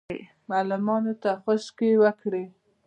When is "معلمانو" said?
0.49-1.13